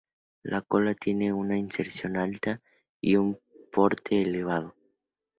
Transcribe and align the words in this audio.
La 0.41 0.61
cola 0.63 0.95
tiene 0.95 1.31
una 1.31 1.55
inserción 1.59 2.17
alta 2.17 2.59
y 3.01 3.17
un 3.17 3.37
porte 3.71 4.19
elevado. 4.23 4.73